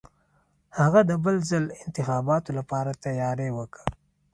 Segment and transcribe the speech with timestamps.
[0.79, 3.83] هغه د بل ځل انتخاباتو لپاره تیاری وکه.